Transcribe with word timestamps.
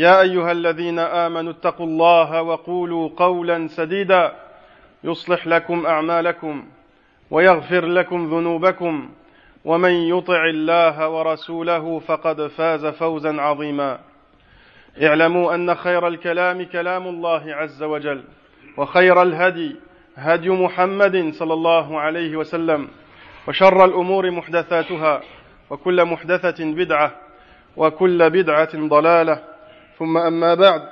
يا 0.00 0.20
أيها 0.20 0.52
الذين 0.52 0.98
آمنوا 0.98 1.52
اتقوا 1.52 1.86
الله 1.86 2.42
وقولوا 2.42 3.10
قولا 3.16 3.66
سديدا 3.68 4.32
يصلح 5.04 5.46
لكم 5.46 5.86
أعمالكم 5.86 6.64
ويغفر 7.30 7.86
لكم 7.86 8.26
ذنوبكم 8.26 9.08
ومن 9.64 9.90
يطع 9.90 10.44
الله 10.44 11.08
ورسوله 11.08 11.98
فقد 11.98 12.46
فاز 12.46 12.86
فوزا 12.86 13.40
عظيما 13.40 13.98
اعلموا 15.02 15.54
أن 15.54 15.74
خير 15.74 16.08
الكلام 16.08 16.62
كلام 16.62 17.06
الله 17.08 17.54
عز 17.54 17.82
وجل 17.82 18.22
وخير 18.76 19.22
الهدي 19.22 19.76
هدي 20.16 20.50
محمد 20.50 21.30
صلى 21.34 21.54
الله 21.54 22.00
عليه 22.00 22.36
وسلم 22.36 22.88
وشر 23.48 23.84
الأمور 23.84 24.30
محدثاتها 24.30 25.20
وكل 25.70 26.04
محدثة 26.04 26.64
بدعة 26.64 27.12
وكل 27.76 28.30
بدعة 28.30 28.70
ضلالة 28.88 29.49
ثم 30.00 30.18
أما 30.18 30.54
بعد. 30.54 30.82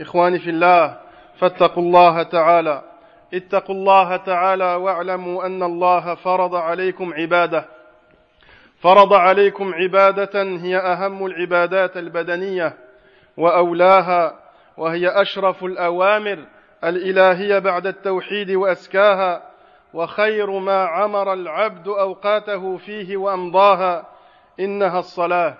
إخواني 0.00 0.38
في 0.38 0.50
الله 0.50 0.98
فاتقوا 1.38 1.82
الله 1.82 2.22
تعالى. 2.22 2.82
اتقوا 3.34 3.74
الله 3.74 4.16
تعالى 4.16 4.74
واعلموا 4.74 5.46
أن 5.46 5.62
الله 5.62 6.14
فرض 6.14 6.54
عليكم 6.54 7.14
عبادة. 7.14 7.64
فرض 8.80 9.12
عليكم 9.12 9.74
عبادة 9.74 10.42
هي 10.42 10.76
أهم 10.76 11.26
العبادات 11.26 11.96
البدنية 11.96 12.76
وأولاها 13.36 14.34
وهي 14.76 15.08
أشرف 15.08 15.64
الأوامر 15.64 16.44
الإلهية 16.84 17.58
بعد 17.58 17.86
التوحيد 17.86 18.50
وأزكاها 18.50 19.42
وخير 19.94 20.50
ما 20.58 20.84
عمر 20.84 21.32
العبد 21.32 21.88
أوقاته 21.88 22.76
فيه 22.76 23.16
وأمضاها. 23.16 24.06
إنها 24.60 24.98
الصلاة. 24.98 25.54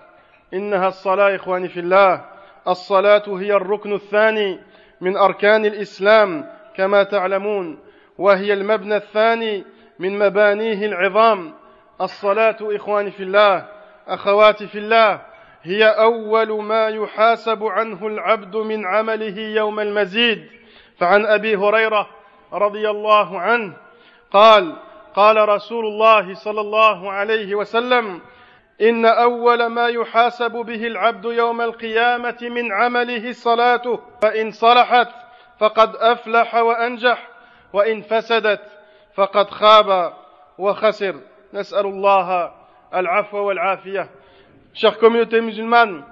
إنها 0.54 0.88
الصلاة 0.88 1.36
إخواني 1.36 1.68
في 1.68 1.80
الله. 1.80 2.37
الصلاة 2.68 3.22
هي 3.28 3.52
الركن 3.52 3.94
الثاني 3.94 4.58
من 5.00 5.16
أركان 5.16 5.66
الإسلام 5.66 6.46
كما 6.76 7.02
تعلمون. 7.02 7.78
وهي 8.18 8.52
المبنى 8.52 8.96
الثاني 8.96 9.64
من 9.98 10.18
مبانيه 10.18 10.86
العظام. 10.86 11.54
الصلاة 12.00 12.56
إخواني 12.62 13.10
في 13.10 13.22
الله 13.22 13.68
أخواتي 14.08 14.66
في 14.66 14.78
الله 14.78 15.20
هي 15.62 15.84
أول 15.84 16.62
ما 16.62 16.88
يحاسب 16.88 17.64
عنه 17.64 18.06
العبد 18.06 18.56
من 18.56 18.86
عمله 18.86 19.38
يوم 19.38 19.80
المزيد. 19.80 20.46
فعن 20.98 21.26
أبي 21.26 21.56
هريرة 21.56 22.08
رضي 22.52 22.90
الله 22.90 23.40
عنه 23.40 23.76
قال 24.30 24.76
قال 25.14 25.48
رسول 25.48 25.86
الله 25.86 26.34
صلى 26.34 26.60
الله 26.60 27.12
عليه 27.12 27.54
وسلم 27.54 28.20
إن 28.80 29.06
أول 29.06 29.66
ما 29.66 29.88
يحاسب 29.88 30.52
به 30.52 30.86
العبد 30.86 31.24
يوم 31.24 31.60
القيامة 31.60 32.36
من 32.42 32.72
عمله 32.72 33.32
صلاته 33.32 34.00
فإن 34.22 34.50
صلحت 34.50 35.08
فقد 35.58 35.96
أفلح 35.96 36.54
وأنجح 36.54 37.28
وإن 37.72 38.02
فسدت 38.02 38.60
فقد 39.14 39.50
خاب 39.50 40.12
وخسر 40.58 41.20
نسأل 41.54 41.86
الله 41.86 42.52
العفو 42.94 43.38
والعافية 43.38 44.08
Chère 44.74 44.98
communauté 44.98 45.40
musulmane, 45.40 46.04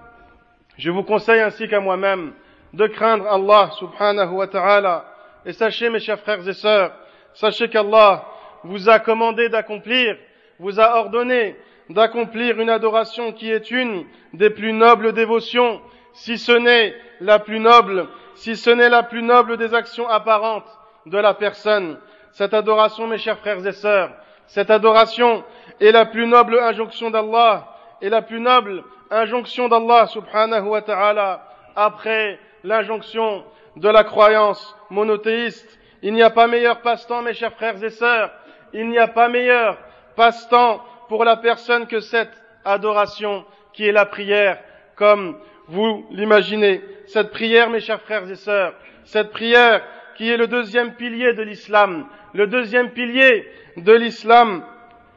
je 0.77 0.91
vous 0.91 1.05
conseille 1.05 1.41
ainsi 1.41 1.69
qu'à 1.69 1.79
moi-même 1.79 2.33
de 2.73 2.87
craindre 2.89 3.27
Allah 3.29 3.71
subhanahu 3.79 4.33
wa 4.33 4.49
ta'ala. 4.49 5.05
Et 5.45 5.53
sachez, 5.53 5.89
mes 5.89 6.01
chers 6.01 6.19
frères 6.19 6.49
et 6.49 6.53
sœurs, 6.53 6.91
sachez 7.35 7.69
qu'Allah 7.69 8.25
vous 8.65 8.89
a 8.89 8.99
commandé 8.99 9.49
d'accomplir, 9.49 10.17
vous 10.59 10.81
a 10.81 10.97
ordonné 10.97 11.55
d'accomplir 11.91 12.61
une 12.61 12.71
adoration 12.71 13.33
qui 13.33 13.51
est 13.51 13.71
une 13.71 14.05
des 14.33 14.51
plus 14.51 14.73
nobles 14.73 15.13
dévotions, 15.13 15.81
si 16.13 16.39
ce 16.39 16.53
n'est 16.53 16.95
la 17.21 17.39
plus 17.39 17.61
noble, 17.61 18.09
si 18.35 18.57
ce 18.57 18.71
n'est 18.71 18.89
la 18.89 19.03
plus 19.03 19.23
noble 19.23 19.57
des 19.57 19.75
actions 19.75 20.09
apparentes 20.09 20.69
de 21.07 21.19
la 21.19 21.35
personne. 21.35 21.99
Cette 22.33 22.55
adoration, 22.55 23.07
mes 23.07 23.19
chers 23.19 23.39
frères 23.39 23.65
et 23.67 23.73
sœurs, 23.73 24.11
cette 24.47 24.71
adoration 24.71 25.45
est 25.81 25.93
la 25.93 26.07
plus 26.07 26.27
noble 26.27 26.59
injonction 26.59 27.11
d'Allah 27.11 27.69
et 28.01 28.09
la 28.09 28.23
plus 28.23 28.41
noble 28.41 28.85
injonction 29.11 29.69
d'Allah 29.69 30.07
subhanahu 30.07 30.67
wa 30.67 30.83
ta'ala 30.83 31.47
après 31.75 32.39
l'injonction 32.65 33.45
de 33.77 33.89
la 33.89 34.05
croyance 34.05 34.77
monothéiste. 34.91 35.79
Il 36.03 36.15
n'y 36.15 36.23
a 36.23 36.31
pas 36.31 36.47
meilleur 36.47 36.81
passe-temps, 36.81 37.23
mes 37.23 37.35
chers 37.35 37.55
frères 37.55 37.83
et 37.83 37.91
sœurs, 37.91 38.31
il 38.73 38.89
n'y 38.89 38.99
a 38.99 39.09
pas 39.09 39.29
meilleur 39.29 39.79
passe-temps 40.15 40.83
pour 41.09 41.25
la 41.25 41.37
personne 41.37 41.87
que 41.87 42.01
cette 42.01 42.33
adoration 42.65 43.45
qui 43.73 43.87
est 43.87 43.93
la 43.93 44.07
prière, 44.07 44.59
comme 44.97 45.39
vous 45.69 46.07
l'imaginez. 46.11 46.83
Cette 47.07 47.31
prière, 47.31 47.71
mes 47.71 47.81
chers 47.81 48.01
frères 48.01 48.29
et 48.29 48.37
sœurs, 48.37 48.75
cette 49.05 49.31
prière 49.31 49.83
qui 50.17 50.31
est 50.31 50.37
le 50.37 50.47
deuxième 50.47 50.95
pilier 50.95 51.35
de 51.35 51.43
l'islam, 51.43 52.07
le 52.33 52.47
deuxième 52.47 52.91
pilier 52.91 53.49
de 53.77 53.93
l'islam 53.93 54.65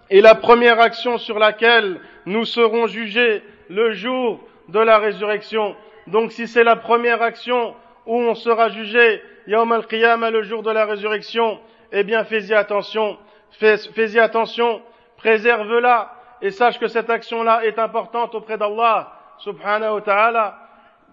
est 0.09 0.21
la 0.21 0.35
première 0.35 0.79
action 0.79 1.17
sur 1.17 1.39
laquelle 1.39 1.99
nous 2.25 2.45
serons 2.45 2.87
jugés 2.87 3.41
le 3.69 3.93
jour 3.93 4.39
de 4.67 4.79
la 4.79 4.97
résurrection. 4.99 5.75
Donc 6.07 6.31
si 6.31 6.47
c'est 6.47 6.63
la 6.63 6.75
première 6.75 7.21
action 7.21 7.75
où 8.05 8.15
on 8.15 8.35
sera 8.35 8.69
jugé, 8.69 9.21
Yawm 9.47 9.71
al-Qiyamah, 9.71 10.31
le 10.31 10.43
jour 10.43 10.63
de 10.63 10.71
la 10.71 10.85
résurrection, 10.85 11.59
eh 11.91 12.03
bien 12.03 12.23
fais-y 12.23 12.53
attention, 12.53 13.17
fais-y 13.51 14.19
attention, 14.19 14.81
préserve-la 15.19 16.13
et 16.41 16.49
sache 16.49 16.79
que 16.79 16.87
cette 16.87 17.09
action-là 17.09 17.65
est 17.65 17.77
importante 17.77 18.33
auprès 18.35 18.57
d'Allah, 18.57 19.11
subhanahu 19.39 19.95
wa 19.95 20.01
ta'ala, 20.01 20.57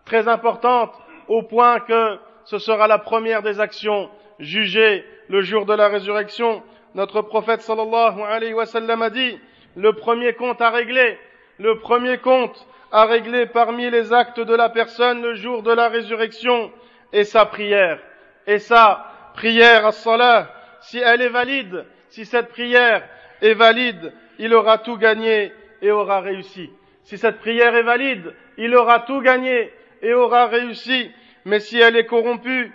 très 0.05 0.29
importante 0.29 0.93
au 1.27 1.43
point 1.43 1.81
que 1.81 2.19
ce 2.45 2.59
sera 2.59 2.87
la 2.87 2.99
première 2.99 3.43
des 3.43 3.59
actions 3.59 4.09
jugées 4.39 5.05
le 5.29 5.41
jour 5.41 5.67
de 5.67 5.75
la 5.75 5.89
résurrection. 5.89 6.63
Notre 6.95 7.21
prophète 7.21 7.63
sallallahu 7.63 8.23
alayhi 8.23 8.55
wa 8.55 8.67
sallam 8.67 9.03
a 9.03 9.11
dit, 9.11 9.41
le 9.75 9.93
premier 9.93 10.35
compte 10.35 10.61
à 10.63 10.71
régler, 10.71 11.19
le 11.59 11.81
premier 11.81 12.19
compte 12.19 12.65
à 12.93 13.07
régler 13.07 13.47
parmi 13.47 13.91
les 13.91 14.13
actes 14.13 14.39
de 14.39 14.55
la 14.55 14.69
personne 14.69 15.21
le 15.21 15.35
jour 15.35 15.65
de 15.65 15.73
la 15.73 15.89
résurrection 15.89 16.71
est 17.13 17.25
sa 17.25 17.45
prière. 17.45 17.99
Et 18.47 18.61
sa 18.61 19.05
prière 19.35 19.85
à 19.85 19.91
salah, 19.91 20.49
si 20.81 20.99
elle 20.99 21.23
est 21.23 21.29
valide, 21.29 21.85
si 22.09 22.25
cette 22.25 22.51
prière 22.51 23.03
est 23.42 23.54
valide, 23.54 24.14
il 24.40 24.54
aura 24.54 24.78
tout 24.78 24.98
gagné 24.98 25.52
et 25.82 25.92
aura 25.92 26.22
réussi. 26.22 26.70
Si 27.04 27.18
cette 27.18 27.40
prière 27.40 27.76
est 27.76 27.84
valide, 27.84 28.34
il 28.58 28.76
aura 28.76 29.00
tout 29.00 29.22
gagné 29.22 29.72
et 30.02 30.14
aura 30.14 30.48
réussi. 30.48 31.12
Mais 31.46 31.60
si 31.60 31.80
elle 31.80 31.96
est 31.96 32.06
corrompue, 32.06 32.72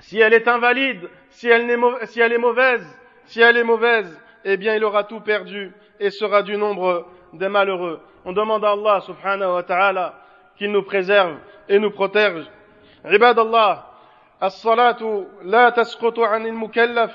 si 0.00 0.20
elle 0.20 0.34
est 0.34 0.48
invalide, 0.48 1.08
si 1.30 1.48
elle, 1.48 1.70
est, 1.70 2.06
si 2.06 2.20
elle 2.20 2.32
est 2.32 2.38
mauvaise, 2.38 2.86
si 3.26 3.40
elle 3.40 3.56
est 3.56 3.64
mauvaise, 3.64 4.20
eh 4.44 4.56
bien 4.56 4.74
il 4.74 4.84
aura 4.84 5.04
tout 5.04 5.20
perdu 5.20 5.72
et 6.00 6.10
sera 6.10 6.42
du 6.42 6.56
nombre 6.56 7.06
des 7.32 7.48
malheureux. 7.48 8.00
On 8.24 8.32
demande 8.32 8.64
à 8.64 8.72
Allah 8.72 9.00
subhanahu 9.00 9.52
wa 9.54 9.62
ta'ala 9.62 10.14
qu'il 10.56 10.72
nous 10.72 10.82
préserve 10.82 11.36
et 11.68 11.78
nous 11.78 11.90
protège. 11.90 12.44
عباد 13.04 13.38
الله 13.38 13.82
الصلاة 14.42 15.26
لا 15.42 15.70
تسقط 15.70 16.18
عن 16.20 16.46
المكلف 16.46 17.12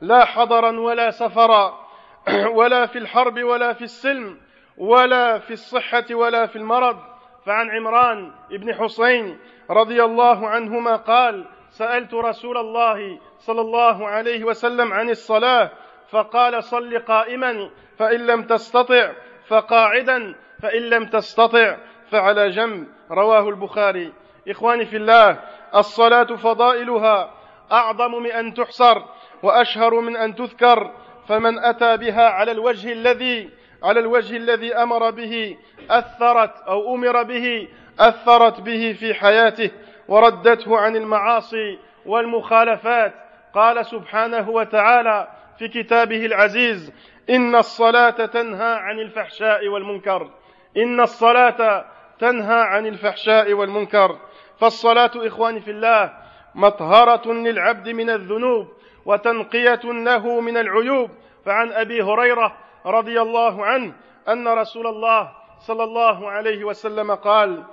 لا 0.00 0.24
حضرا 0.24 0.80
ولا 0.80 1.10
سفرا 1.10 1.83
ولا 2.57 2.85
في 2.85 2.97
الحرب 2.97 3.43
ولا 3.43 3.73
في 3.73 3.81
السلم 3.81 4.37
ولا 4.77 5.39
في 5.39 5.53
الصحة 5.53 6.05
ولا 6.11 6.45
في 6.45 6.55
المرض. 6.55 6.97
فعن 7.45 7.69
عمران 7.69 8.31
بن 8.49 8.73
حسين 8.73 9.39
رضي 9.69 10.03
الله 10.03 10.47
عنهما 10.47 10.95
قال 10.95 11.45
سألت 11.69 12.13
رسول 12.13 12.57
الله 12.57 13.19
صلى 13.39 13.61
الله 13.61 14.07
عليه 14.07 14.43
وسلم 14.43 14.93
عن 14.93 15.09
الصلاة 15.09 15.71
فقال 16.09 16.63
صل 16.63 16.99
قائما 16.99 17.69
فإن 17.97 18.27
لم 18.27 18.43
تستطع 18.43 19.11
فقاعدا 19.47 20.35
فإن 20.61 20.81
لم 20.81 21.05
تستطع 21.05 21.77
فعلى 22.11 22.49
جنب. 22.49 22.87
رواه 23.11 23.49
البخاري. 23.49 24.13
إخواني 24.49 24.85
في 24.85 24.97
الله 24.97 25.39
الصلاة 25.75 26.35
فضائلها 26.35 27.31
أعظم 27.71 28.11
من 28.11 28.31
أن 28.31 28.53
تحصر 28.53 29.01
وأشهر 29.43 29.99
من 29.99 30.17
أن 30.17 30.35
تذكر 30.35 30.91
فمن 31.27 31.59
أتى 31.59 31.97
بها 31.97 32.29
على 32.29 32.51
الوجه 32.51 32.91
الذي 32.91 33.49
على 33.83 33.99
الوجه 33.99 34.37
الذي 34.37 34.75
أمر 34.75 35.09
به 35.09 35.57
أثرت 35.89 36.61
أو 36.67 36.95
أمر 36.95 37.23
به 37.23 37.67
أثرت 37.99 38.61
به 38.61 38.95
في 38.99 39.13
حياته 39.13 39.71
وردته 40.07 40.77
عن 40.77 40.95
المعاصي 40.95 41.79
والمخالفات 42.05 43.13
قال 43.53 43.85
سبحانه 43.85 44.49
وتعالى 44.49 45.27
في 45.59 45.67
كتابه 45.67 46.25
العزيز 46.25 46.93
إن 47.29 47.55
الصلاة 47.55 48.25
تنهى 48.25 48.73
عن 48.75 48.99
الفحشاء 48.99 49.67
والمنكر. 49.67 50.29
إن 50.77 51.01
الصلاة 51.01 51.85
تنهى 52.19 52.61
عن 52.61 52.85
الفحشاء 52.85 53.53
والمنكر. 53.53 54.19
فالصلاة 54.59 55.11
إخواني 55.15 55.59
في 55.59 55.71
الله 55.71 56.13
مطهرة 56.55 57.33
للعبد 57.33 57.89
من 57.89 58.09
الذنوب 58.09 58.67
وتنقية 59.05 59.81
له 59.83 60.39
من 60.41 60.57
العيوب. 60.57 61.09
فعن 61.45 61.71
أبي 61.71 62.01
هريرة 62.01 62.57
رضي 62.85 63.21
الله 63.21 63.65
عنه 63.65 63.93
أن 64.27 64.47
رسول 64.47 64.87
الله 64.87 65.31
صلى 65.59 65.83
الله 65.83 66.31
عليه 66.31 66.63
وسلم 66.63 67.11
قال 67.15 67.63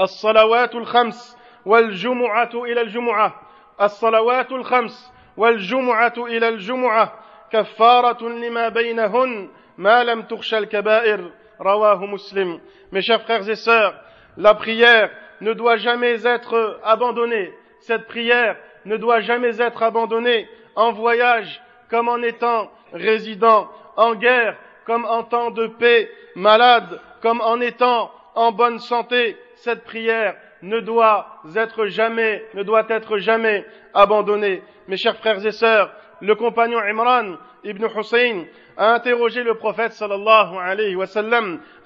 الصلوات 0.00 0.74
الخمس 0.74 1.36
والجمعة 1.66 2.50
إلى 2.54 2.80
الجمعة. 2.80 3.40
الصلوات 3.82 4.52
الخمس 4.52 5.12
والجمعة 5.36 6.14
إلى 6.18 6.48
الجمعة 6.48 7.12
كفارة 7.52 8.28
لما 8.28 8.68
بينهن 8.68 9.48
ما 9.78 10.04
لم 10.04 10.22
تخشى 10.22 10.58
الكبائر. 10.58 11.30
رواه 11.60 12.06
مسلم. 12.06 12.60
Mes 12.92 13.02
chers 13.02 13.22
frères 13.22 13.48
et 13.48 13.56
sœurs, 13.56 13.94
la 14.36 14.54
prière 14.54 15.10
ne 15.40 15.52
doit 15.52 15.76
jamais 15.76 16.26
être 16.26 16.80
abandonnée. 16.84 17.52
Cette 17.80 18.06
prière 18.06 18.56
ne 18.84 18.96
doit 18.96 19.20
jamais 19.20 19.60
être 19.60 19.82
abandonnée 19.82 20.48
en 20.76 20.92
voyage 20.92 21.62
comme 21.88 22.08
en 22.08 22.22
étant 22.22 22.70
résident, 22.92 23.68
en 23.96 24.14
guerre 24.14 24.56
comme 24.86 25.04
en 25.04 25.22
temps 25.22 25.50
de 25.50 25.66
paix, 25.66 26.10
malade 26.34 27.00
comme 27.22 27.40
en 27.40 27.60
étant 27.60 28.10
en 28.34 28.52
bonne 28.52 28.78
santé. 28.78 29.36
Cette 29.56 29.84
prière 29.84 30.36
ne 30.62 30.80
doit 30.80 31.42
être 31.56 31.86
jamais, 31.86 32.44
ne 32.54 32.62
doit 32.62 32.86
être 32.88 33.18
jamais 33.18 33.64
abandonnée. 33.94 34.62
Mes 34.88 34.96
chers 34.96 35.16
frères 35.16 35.44
et 35.44 35.52
sœurs, 35.52 35.92
le 36.20 36.34
compagnon 36.34 36.78
Imran 36.78 37.36
ibn 37.64 37.86
Hussein 37.96 38.44
a 38.76 38.94
interrogé 38.94 39.42
le 39.42 39.54
prophète 39.54 39.92
sallallahu 39.92 40.56
alayhi 40.58 40.96
wa 40.96 41.06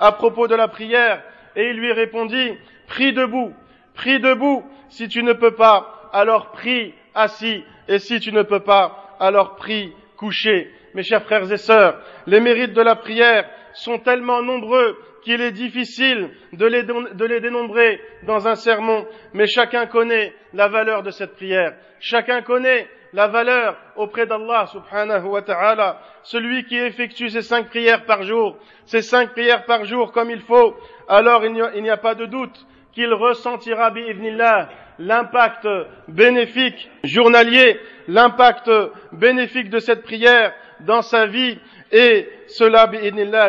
à 0.01 0.13
propos 0.13 0.47
de 0.47 0.55
la 0.55 0.69
prière 0.69 1.23
et 1.57 1.71
il 1.71 1.77
lui 1.77 1.93
répondit, 1.93 2.57
prie 2.87 3.13
debout, 3.13 3.53
prie 3.95 4.21
debout, 4.21 4.65
si 4.89 5.09
tu 5.09 5.23
ne 5.23 5.33
peux 5.33 5.55
pas, 5.55 6.04
alors 6.15 6.53
prie 6.53 6.95
assis, 7.15 7.63
et 7.89 7.99
si 7.99 8.21
tu 8.21 8.33
ne 8.33 8.43
peux 8.43 8.61
pas, 8.61 9.17
alors 9.21 9.57
prie 9.57 9.93
couché. 10.17 10.71
Mes 10.95 11.03
chers 11.03 11.25
frères 11.25 11.51
et 11.53 11.57
sœurs, 11.57 12.01
les 12.27 12.41
mérites 12.41 12.73
de 12.73 12.81
la 12.81 12.95
prière 12.95 13.51
sont 13.75 13.99
tellement 13.99 14.41
nombreux 14.41 14.97
qu'il 15.25 15.41
est 15.41 15.53
difficile 15.53 16.31
de 16.53 16.67
les, 16.67 17.41
dénombrer 17.41 18.01
dans 18.27 18.47
un 18.47 18.55
sermon, 18.55 19.05
mais 19.33 19.47
chacun 19.47 19.87
connaît 19.87 20.33
la 20.53 20.69
valeur 20.69 21.03
de 21.03 21.11
cette 21.11 21.35
prière. 21.35 21.75
Chacun 21.99 22.43
connaît 22.43 22.89
la 23.13 23.27
valeur 23.27 23.77
auprès 23.97 24.27
d'Allah 24.27 24.67
subhanahu 24.67 25.27
wa 25.27 25.43
ta'ala. 25.43 26.01
Celui 26.23 26.65
qui 26.65 26.77
effectue 26.77 27.29
ces 27.29 27.43
cinq 27.43 27.69
prières 27.69 28.05
par 28.05 28.23
jour, 28.23 28.57
ces 28.85 29.03
cinq 29.03 29.33
prières 29.33 29.65
par 29.65 29.85
jour 29.85 30.13
comme 30.13 30.31
il 30.31 30.41
faut, 30.43 30.77
alors 31.09 31.45
il 31.45 31.53
n'y 31.83 31.91
a, 31.91 31.97
pas 31.97 32.15
de 32.15 32.27
doute 32.27 32.67
qu'il 32.93 33.13
ressentira 33.13 33.91
bi'idnillah 33.91 34.69
l'impact 34.99 35.69
bénéfique 36.09 36.91
journalier, 37.03 37.79
l'impact 38.09 38.71
bénéfique 39.13 39.71
de 39.71 39.79
cette 39.79 40.03
prière 40.03 40.53
dans 40.81 41.03
sa 41.03 41.27
vie 41.27 41.59
et 41.93 42.29
cela 42.49 42.91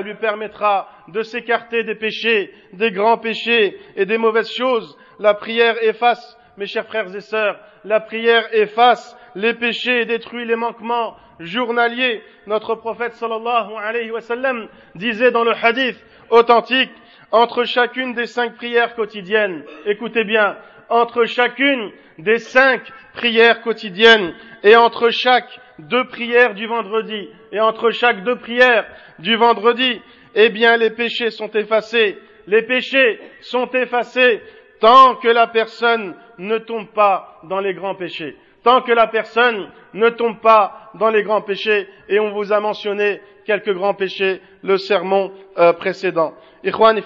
lui 0.02 0.16
permettra 0.16 0.90
de 1.08 1.22
s'écarter 1.22 1.84
des 1.84 1.96
péchés, 1.96 2.54
des 2.74 2.92
grands 2.92 3.18
péchés 3.18 3.80
et 3.96 4.06
des 4.06 4.18
mauvaises 4.18 4.52
choses. 4.52 4.98
La 5.20 5.34
prière 5.34 5.76
efface, 5.82 6.38
mes 6.58 6.66
chers 6.66 6.86
frères 6.86 7.14
et 7.16 7.22
sœurs, 7.22 7.60
la 7.84 8.00
prière 8.00 8.48
efface 8.54 9.18
les 9.36 9.54
péchés 9.54 10.02
et 10.02 10.06
détruit 10.06 10.46
les 10.46 10.56
manquements 10.56 11.16
journaliers. 11.40 12.22
Notre 12.48 12.76
prophète 12.76 13.14
sallallahu 13.14 13.74
alayhi 13.78 14.12
wa 14.12 14.22
sallam 14.22 14.68
disait 14.96 15.32
dans 15.32 15.44
le 15.44 15.54
hadith 15.54 15.98
authentique, 16.30 16.92
entre 17.32 17.64
chacune 17.64 18.14
des 18.14 18.28
cinq 18.28 18.56
prières 18.56 18.96
quotidiennes, 18.96 19.64
écoutez 19.86 20.24
bien, 20.24 20.56
entre 20.90 21.26
chacune 21.26 21.92
des 22.18 22.40
cinq 22.40 22.82
prières 23.14 23.62
quotidiennes 23.62 24.34
et 24.64 24.76
entre 24.76 25.10
chaque 25.10 25.60
deux 25.80 26.06
prières 26.08 26.54
du 26.54 26.68
vendredi 26.68 27.30
et 27.52 27.60
entre 27.60 27.92
chaque 27.92 28.24
deux 28.24 28.38
prières 28.38 28.86
du 29.20 29.36
vendredi, 29.36 30.02
eh 30.36 30.50
bien 30.50 30.78
les 30.78 30.90
péchés 30.90 31.32
sont 31.32 31.50
effacés. 31.52 32.18
Les 32.48 32.62
péchés 32.62 33.20
sont 33.42 33.70
effacés 33.72 34.42
tant 34.80 35.16
que 35.16 35.28
la 35.28 35.48
personne 35.48 36.16
ne 36.38 36.58
tombe 36.58 36.88
pas 36.88 37.40
dans 37.44 37.60
les 37.60 37.74
grands 37.74 37.96
péchés. 37.96 38.36
Tant 38.64 38.82
que 38.82 38.92
la 38.92 39.08
personne 39.08 39.70
ne 39.94 40.10
tombe 40.10 40.40
pas 40.40 40.92
dans 40.96 41.10
les 41.10 41.24
grands 41.24 41.42
péchés, 41.42 41.88
et 42.10 42.20
on 42.20 42.32
vous 42.32 42.52
a 42.52 42.60
mentionné 42.60 43.22
quelques 43.46 43.74
grands 43.74 43.94
péchés 43.94 44.42
le 44.64 44.78
sermon 44.78 45.32
euh, 45.58 45.74
précédent. 45.74 46.34
Ikhwan 46.64 47.00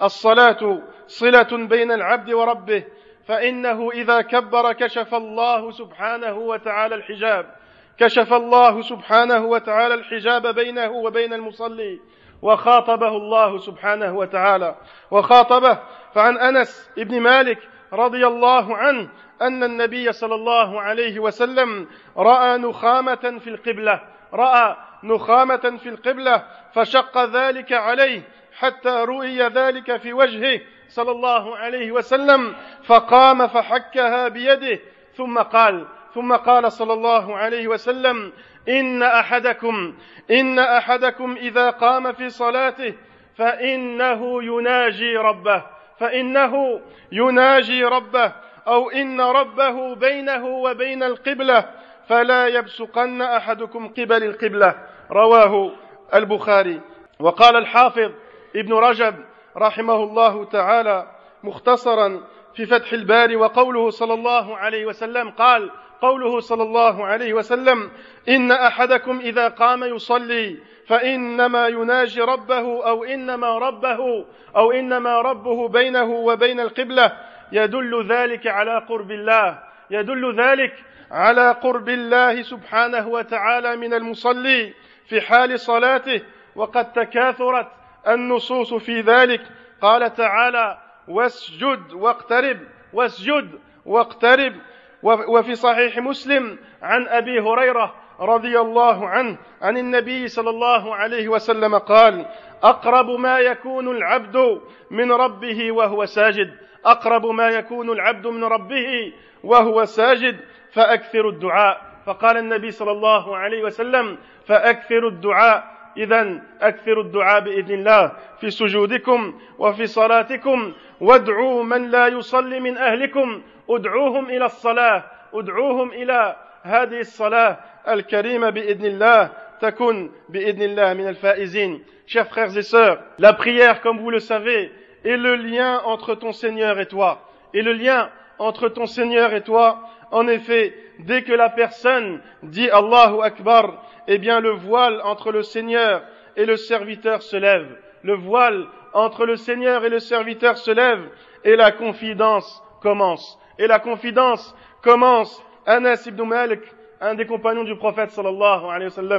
as-salatu 0.00 0.80
صلة 1.08 1.66
بين 1.66 1.92
العبد 1.92 2.32
وربه 2.32 2.84
فإنه 3.26 3.90
إذا 3.90 4.20
كبر 4.20 4.72
كشف 4.72 5.14
الله 5.14 5.70
سبحانه 5.70 6.38
وتعالى 6.38 6.94
الحجاب. 6.94 7.54
كشف 7.98 8.32
الله 8.32 8.80
سبحانه 8.80 9.44
وتعالى 9.46 9.94
الحجاب 9.94 10.54
بينه 10.54 10.90
وبين 10.90 11.32
المصلي 11.32 12.00
وخاطبه 12.42 13.08
الله 13.08 13.58
سبحانه 13.58 14.16
وتعالى. 14.16 14.76
وخاطبه 15.10 15.78
فعن 16.14 16.38
أنس 16.38 16.90
بن 16.96 17.20
مالك 17.20 17.58
رضي 17.92 18.26
الله 18.26 18.76
عنه 18.76 19.08
أن 19.42 19.64
النبي 19.64 20.12
صلى 20.12 20.34
الله 20.34 20.80
عليه 20.80 21.18
وسلم 21.20 21.88
رأى 22.16 22.58
نخامة 22.58 23.38
في 23.44 23.50
القبلة 23.50 24.00
رأى 24.32 24.76
نخامة 25.04 25.78
في 25.82 25.88
القبلة 25.88 26.44
فشق 26.74 27.24
ذلك 27.24 27.72
عليه 27.72 28.22
حتى 28.58 28.88
رؤي 28.88 29.42
ذلك 29.42 29.96
في 29.96 30.12
وجهه 30.12 30.60
صلى 30.88 31.10
الله 31.10 31.56
عليه 31.56 31.92
وسلم 31.92 32.54
فقام 32.84 33.46
فحكها 33.46 34.28
بيده 34.28 34.78
ثم 35.14 35.38
قال 35.38 35.86
ثم 36.14 36.36
قال 36.36 36.72
صلى 36.72 36.92
الله 36.92 37.36
عليه 37.36 37.68
وسلم 37.68 38.32
إن 38.68 39.02
أحدكم 39.02 39.94
إن 40.30 40.58
أحدكم 40.58 41.36
إذا 41.36 41.70
قام 41.70 42.12
في 42.12 42.30
صلاته 42.30 42.94
فإنه 43.36 44.42
يناجي 44.42 45.16
ربه 45.16 45.62
فإنه 45.98 46.80
يناجي 47.12 47.84
ربه 47.84 48.32
أو 48.66 48.90
إن 48.90 49.20
ربه 49.20 49.94
بينه 49.94 50.46
وبين 50.46 51.02
القبلة 51.02 51.70
فلا 52.08 52.46
يبصقن 52.46 53.22
أحدكم 53.22 53.88
قبل 53.88 54.24
القبلة. 54.24 54.74
رواه 55.10 55.70
البخاري. 56.14 56.80
وقال 57.20 57.56
الحافظ 57.56 58.10
ابن 58.56 58.72
رجب 58.72 59.14
رحمه 59.58 59.94
الله 59.94 60.44
تعالى 60.44 61.06
مختصرا 61.44 62.20
في 62.54 62.66
فتح 62.66 62.92
الباري 62.92 63.36
وقوله 63.36 63.90
صلى 63.90 64.14
الله 64.14 64.56
عليه 64.56 64.86
وسلم 64.86 65.30
قال 65.30 65.70
قوله 66.02 66.40
صلى 66.40 66.62
الله 66.62 67.06
عليه 67.06 67.34
وسلم 67.34 67.90
إن 68.28 68.52
أحدكم 68.52 69.18
إذا 69.18 69.48
قام 69.48 69.84
يصلي 69.84 70.58
فإنما 70.86 71.68
يناجي 71.68 72.20
ربه 72.20 72.86
أو 72.86 73.04
إنما 73.04 73.58
ربه 73.58 74.26
أو 74.56 74.72
إنما 74.72 75.20
ربه 75.20 75.68
بينه 75.68 76.10
وبين 76.10 76.60
القبلة. 76.60 77.12
يدل 77.52 78.06
ذلك 78.08 78.46
على 78.46 78.78
قرب 78.88 79.10
الله. 79.10 79.58
يدل 79.90 80.40
ذلك 80.40 80.84
على 81.10 81.52
قرب 81.52 81.88
الله 81.88 82.42
سبحانه 82.42 83.08
وتعالى 83.08 83.76
من 83.76 83.94
المصلي 83.94 84.74
في 85.08 85.20
حال 85.20 85.60
صلاته 85.60 86.22
وقد 86.56 86.92
تكاثرت 86.92 87.68
النصوص 88.08 88.74
في 88.74 89.00
ذلك. 89.00 89.40
قال 89.82 90.14
تعالى 90.14 90.78
واسجد 91.08 91.92
واقترب 91.92 92.58
واسجد 92.92 93.50
واقترب. 93.86 94.54
وفي 95.02 95.54
صحيح 95.54 95.98
مسلم 95.98 96.58
عن 96.82 97.08
أبي 97.08 97.40
هريرة 97.40 97.94
رضي 98.20 98.60
الله 98.60 99.08
عنه 99.08 99.38
عن 99.62 99.76
النبي 99.76 100.28
صلى 100.28 100.50
الله 100.50 100.94
عليه 100.94 101.28
وسلم 101.28 101.78
قال 101.78 102.26
أقرب 102.62 103.10
ما 103.10 103.38
يكون 103.38 103.88
العبد 103.88 104.60
من 104.90 105.12
ربه 105.12 105.72
وهو 105.72 106.04
ساجد 106.04 106.54
أقرب 106.84 107.26
ما 107.26 107.48
يكون 107.48 107.90
العبد 107.90 108.26
من 108.26 108.44
ربه 108.44 109.12
وهو 109.44 109.84
ساجد 109.84 110.40
فأكثروا 110.72 111.30
الدعاء. 111.30 111.82
فقال 112.06 112.36
النبي 112.36 112.70
صلى 112.70 112.90
الله 112.90 113.36
عليه 113.36 113.62
وسلم 113.62 114.18
فأكثروا 114.46 115.10
الدعاء. 115.10 115.77
إذا 115.96 116.40
أكثروا 116.60 117.02
الدعاء 117.02 117.40
بإذن 117.40 117.74
الله 117.74 118.12
في 118.40 118.50
سجودكم 118.50 119.40
وفي 119.58 119.86
صلاتكم. 119.86 120.72
وادعوا 121.00 121.62
من 121.62 121.90
لا 121.90 122.06
يصلي 122.06 122.60
من 122.60 122.76
أهلكم. 122.76 123.42
ادعوهم 123.70 124.30
إلى 124.30 124.44
الصلاة. 124.44 125.04
ادعوهم 125.34 125.90
إلى 125.90 126.36
هذه 126.62 127.00
الصلاة 127.00 127.56
الكريمة 127.88 128.50
بإذن 128.50 128.86
الله. 128.86 129.30
تكن 129.60 130.10
بإذن 130.28 130.62
الله 130.62 130.94
من 130.94 131.08
الفائزين. 131.08 131.82
Chers 132.06 132.28
frères 132.28 132.56
et 132.56 132.62
sœurs, 132.62 132.98
la 133.18 133.32
prière, 133.32 133.80
comme 133.80 133.98
vous 133.98 134.10
le 134.10 134.18
savez, 134.18 134.72
est 135.04 135.16
le 135.16 135.36
lien 135.36 135.80
entre 135.84 136.14
ton 136.14 136.32
Seigneur 136.32 136.80
et 136.80 136.86
toi. 136.86 137.20
Et 137.52 137.62
le 137.62 137.72
lien 137.72 138.08
entre 138.38 138.68
ton 138.68 138.86
Seigneur 138.86 139.34
et 139.34 139.42
toi, 139.42 139.80
en 140.10 140.26
effet, 140.28 140.74
dès 141.00 141.22
que 141.22 141.32
la 141.32 141.50
personne 141.50 142.20
dit 142.42 142.68
Allahu 142.70 143.22
Akbar, 143.22 143.84
eh 144.06 144.18
bien 144.18 144.40
le 144.40 144.50
voile 144.50 145.00
entre 145.04 145.32
le 145.32 145.42
Seigneur 145.42 146.02
et 146.36 146.46
le 146.46 146.56
serviteur 146.56 147.22
se 147.22 147.36
lève. 147.36 147.66
Le 148.02 148.14
voile 148.14 148.66
entre 148.94 149.26
le 149.26 149.36
Seigneur 149.36 149.84
et 149.84 149.90
le 149.90 149.98
serviteur 149.98 150.56
se 150.56 150.70
lève 150.70 151.08
et 151.44 151.56
la 151.56 151.72
confidence 151.72 152.62
commence. 152.80 153.38
Et 153.58 153.66
la 153.66 153.78
confidence 153.78 154.54
commence. 154.82 155.42
Anas 155.66 156.04
ibn 156.06 156.22
Malik, 156.22 156.60
un 157.00 157.14
des 157.14 157.26
compagnons 157.26 157.64
du 157.64 157.76
prophète 157.76 158.10
sallallahu 158.10 158.64
alayhi 158.70 158.90
wa 158.96 159.18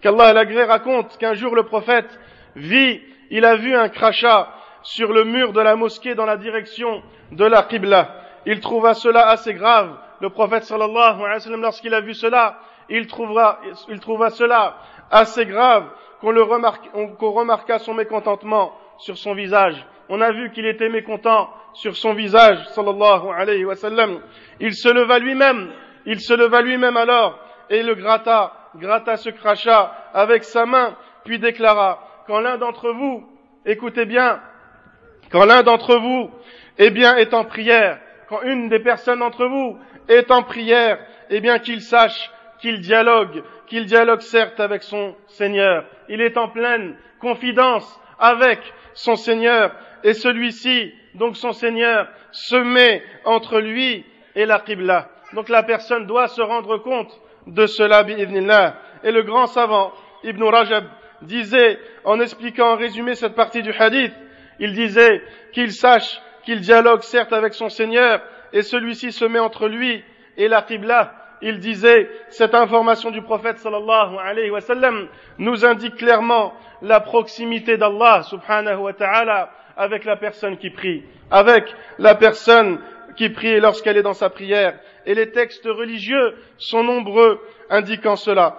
qu'Allah 0.00 0.32
l'agré 0.32 0.64
raconte 0.64 1.16
qu'un 1.18 1.34
jour 1.34 1.54
le 1.54 1.62
prophète 1.62 2.18
vit, 2.56 3.00
il 3.30 3.44
a 3.44 3.56
vu 3.56 3.74
un 3.74 3.88
crachat 3.88 4.48
sur 4.82 5.12
le 5.12 5.24
mur 5.24 5.52
de 5.52 5.60
la 5.60 5.76
mosquée 5.76 6.14
dans 6.14 6.26
la 6.26 6.36
direction 6.36 7.02
de 7.32 7.44
la 7.44 7.62
Qibla. 7.62 8.14
Il 8.46 8.60
trouva 8.60 8.94
cela 8.94 9.28
assez 9.28 9.54
grave. 9.54 9.96
Le 10.24 10.30
prophète 10.30 10.64
sallallahu 10.64 11.20
alayhi 11.20 11.34
wa 11.34 11.38
sallam, 11.38 11.60
lorsqu'il 11.60 11.92
a 11.92 12.00
vu 12.00 12.14
cela, 12.14 12.56
il 12.88 13.06
trouva, 13.06 13.60
il 13.90 14.00
trouva 14.00 14.30
cela 14.30 14.76
assez 15.10 15.44
grave 15.44 15.84
qu'on 16.22 16.32
remarque, 16.46 16.88
qu'on 17.18 17.30
remarqua 17.30 17.78
son 17.78 17.92
mécontentement 17.92 18.72
sur 18.96 19.18
son 19.18 19.34
visage. 19.34 19.84
On 20.08 20.22
a 20.22 20.32
vu 20.32 20.50
qu'il 20.52 20.64
était 20.64 20.88
mécontent 20.88 21.50
sur 21.74 21.94
son 21.94 22.14
visage, 22.14 22.56
sallallahu 22.68 23.28
alayhi 23.36 23.66
wa 23.66 23.74
sallam. 23.74 24.18
Il 24.60 24.72
se 24.72 24.88
leva 24.88 25.18
lui-même, 25.18 25.70
il 26.06 26.18
se 26.18 26.32
leva 26.32 26.62
lui-même 26.62 26.96
alors, 26.96 27.38
et 27.68 27.82
le 27.82 27.94
gratta, 27.94 28.54
gratta 28.76 29.18
ce 29.18 29.28
crachat 29.28 29.92
avec 30.14 30.44
sa 30.44 30.64
main, 30.64 30.96
puis 31.26 31.38
déclara, 31.38 31.98
quand 32.26 32.40
l'un 32.40 32.56
d'entre 32.56 32.92
vous, 32.92 33.28
écoutez 33.66 34.06
bien, 34.06 34.40
quand 35.30 35.44
l'un 35.44 35.62
d'entre 35.62 35.96
vous, 35.96 36.30
eh 36.78 36.88
bien, 36.88 37.14
est 37.16 37.34
en 37.34 37.44
prière, 37.44 38.00
quand 38.28 38.40
une 38.40 38.70
des 38.70 38.80
personnes 38.80 39.18
d'entre 39.18 39.44
vous 39.44 39.76
est 40.08 40.30
en 40.30 40.42
prière, 40.42 40.98
eh 41.30 41.40
bien, 41.40 41.58
qu'il 41.58 41.80
sache 41.80 42.30
qu'il 42.60 42.80
dialogue, 42.80 43.42
qu'il 43.66 43.86
dialogue 43.86 44.20
certes 44.20 44.60
avec 44.60 44.82
son 44.82 45.14
Seigneur. 45.26 45.84
Il 46.08 46.20
est 46.20 46.36
en 46.36 46.48
pleine 46.48 46.96
confidence 47.20 48.00
avec 48.18 48.60
son 48.94 49.16
Seigneur 49.16 49.72
et 50.02 50.14
celui-ci, 50.14 50.92
donc 51.14 51.36
son 51.36 51.52
Seigneur, 51.52 52.08
se 52.30 52.56
met 52.56 53.02
entre 53.24 53.60
lui 53.60 54.04
et 54.34 54.46
la 54.46 54.60
Qibla. 54.60 55.08
Donc 55.32 55.48
la 55.48 55.62
personne 55.62 56.06
doit 56.06 56.28
se 56.28 56.40
rendre 56.40 56.78
compte 56.78 57.12
de 57.46 57.66
cela, 57.66 58.02
bi'idnillah. 58.02 58.76
Et 59.02 59.12
le 59.12 59.22
grand 59.22 59.46
savant, 59.46 59.92
Ibn 60.22 60.42
Rajab, 60.44 60.84
disait, 61.22 61.78
en 62.04 62.20
expliquant 62.20 62.72
en 62.72 62.76
résumé 62.76 63.14
cette 63.14 63.34
partie 63.34 63.62
du 63.62 63.72
hadith, 63.72 64.12
il 64.58 64.72
disait 64.72 65.22
qu'il 65.52 65.72
sache 65.72 66.20
qu'il 66.44 66.60
dialogue 66.60 67.02
certes 67.02 67.32
avec 67.32 67.54
son 67.54 67.68
Seigneur 67.68 68.22
et 68.54 68.62
celui-ci 68.62 69.12
se 69.12 69.24
met 69.26 69.40
entre 69.40 69.68
lui 69.68 70.02
et 70.38 70.48
la 70.48 70.62
Qibla. 70.62 71.12
Il 71.42 71.58
disait, 71.58 72.08
cette 72.30 72.54
information 72.54 73.10
du 73.10 73.20
prophète 73.20 73.58
sallallahu 73.58 74.16
alayhi 74.16 74.50
wa 74.50 74.62
sallam 74.62 75.08
nous 75.36 75.66
indique 75.66 75.96
clairement 75.96 76.54
la 76.80 77.00
proximité 77.00 77.76
d'Allah 77.76 78.22
subhanahu 78.22 78.78
wa 78.78 78.92
ta'ala 78.94 79.50
avec 79.76 80.04
la 80.04 80.16
personne 80.16 80.56
qui 80.56 80.70
prie, 80.70 81.02
avec 81.30 81.74
la 81.98 82.14
personne 82.14 82.78
qui 83.16 83.28
prie 83.28 83.60
lorsqu'elle 83.60 83.96
est 83.96 84.02
dans 84.02 84.14
sa 84.14 84.30
prière. 84.30 84.78
Et 85.04 85.14
les 85.14 85.32
textes 85.32 85.66
religieux 85.66 86.36
sont 86.56 86.84
nombreux 86.84 87.40
indiquant 87.68 88.16
cela. 88.16 88.56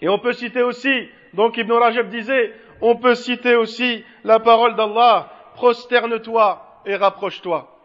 Et 0.00 0.08
on 0.08 0.18
peut 0.18 0.32
citer 0.32 0.62
aussi, 0.62 1.08
donc 1.34 1.58
Ibn 1.58 1.72
Rajab 1.72 2.08
disait, 2.08 2.54
on 2.80 2.96
peut 2.96 3.14
citer 3.14 3.54
aussi 3.54 4.02
la 4.24 4.40
parole 4.40 4.74
d'Allah, 4.74 5.28
prosterne-toi 5.54 6.82
et 6.86 6.96
rapproche-toi. 6.96 7.79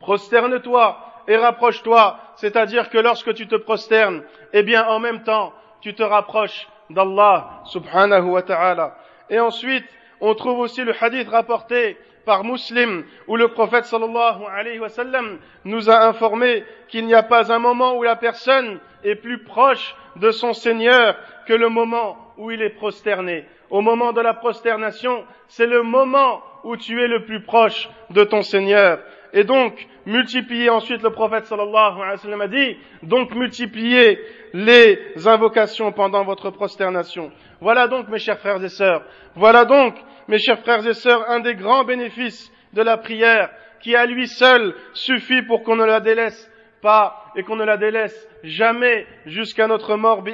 Prosterne-toi 0.00 0.98
et 1.28 1.36
rapproche-toi, 1.36 2.18
c'est-à-dire 2.36 2.90
que 2.90 2.98
lorsque 2.98 3.34
tu 3.34 3.46
te 3.46 3.54
prosternes, 3.54 4.22
eh 4.52 4.62
bien 4.62 4.86
en 4.86 4.98
même 4.98 5.22
temps, 5.22 5.52
tu 5.80 5.94
te 5.94 6.02
rapproches 6.02 6.66
d'Allah 6.88 7.60
subhanahu 7.66 8.30
wa 8.30 8.42
ta'ala. 8.42 8.96
Et 9.28 9.38
ensuite, 9.38 9.84
on 10.20 10.34
trouve 10.34 10.58
aussi 10.58 10.82
le 10.82 10.94
hadith 10.98 11.28
rapporté 11.28 11.96
par 12.24 12.44
Muslim 12.44 13.04
où 13.28 13.36
le 13.36 13.48
prophète 13.48 13.84
sallallahu 13.84 14.42
alayhi 14.50 14.78
wa 14.78 14.88
sallam 14.88 15.38
nous 15.64 15.88
a 15.88 16.06
informé 16.06 16.64
qu'il 16.88 17.06
n'y 17.06 17.14
a 17.14 17.22
pas 17.22 17.52
un 17.52 17.58
moment 17.58 17.96
où 17.96 18.02
la 18.02 18.16
personne 18.16 18.80
est 19.04 19.14
plus 19.14 19.42
proche 19.42 19.94
de 20.16 20.30
son 20.30 20.52
Seigneur 20.52 21.16
que 21.46 21.52
le 21.52 21.68
moment 21.68 22.16
où 22.36 22.50
il 22.50 22.62
est 22.62 22.70
prosterné. 22.70 23.46
Au 23.70 23.80
moment 23.80 24.12
de 24.12 24.20
la 24.20 24.34
prosternation, 24.34 25.24
c'est 25.48 25.66
le 25.66 25.82
moment 25.82 26.42
où 26.64 26.76
tu 26.76 27.02
es 27.02 27.06
le 27.06 27.24
plus 27.24 27.42
proche 27.42 27.88
de 28.10 28.24
ton 28.24 28.42
Seigneur. 28.42 28.98
Et 29.32 29.44
donc, 29.44 29.86
multiplier 30.06 30.70
ensuite, 30.70 31.02
le 31.02 31.10
prophète 31.10 31.46
sallallahu 31.46 31.96
alayhi 31.96 32.10
wa 32.10 32.16
sallam 32.16 32.40
a 32.40 32.48
dit, 32.48 32.76
donc 33.02 33.34
multiplier 33.34 34.18
les 34.52 34.98
invocations 35.26 35.92
pendant 35.92 36.24
votre 36.24 36.50
prosternation. 36.50 37.30
Voilà 37.60 37.86
donc, 37.86 38.08
mes 38.08 38.18
chers 38.18 38.38
frères 38.38 38.62
et 38.62 38.68
sœurs, 38.68 39.02
voilà 39.36 39.64
donc, 39.64 39.94
mes 40.26 40.38
chers 40.38 40.58
frères 40.60 40.86
et 40.86 40.94
sœurs, 40.94 41.28
un 41.28 41.40
des 41.40 41.54
grands 41.54 41.84
bénéfices 41.84 42.52
de 42.72 42.82
la 42.82 42.96
prière, 42.96 43.50
qui 43.80 43.94
à 43.94 44.06
lui 44.06 44.26
seul 44.26 44.74
suffit 44.92 45.42
pour 45.42 45.62
qu'on 45.62 45.76
ne 45.76 45.84
la 45.84 46.00
délaisse 46.00 46.50
pas 46.82 47.24
et 47.36 47.42
qu'on 47.42 47.56
ne 47.56 47.64
la 47.64 47.76
délaisse 47.76 48.28
jamais 48.42 49.06
jusqu'à 49.26 49.66
notre 49.66 49.96
mort, 49.96 50.24